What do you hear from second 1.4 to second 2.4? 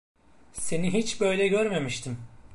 görmemiştim.